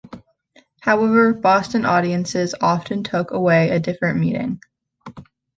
[0.79, 4.59] However, Boston audiences often took away a different meaning.